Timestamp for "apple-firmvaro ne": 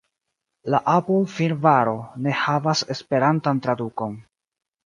0.93-2.35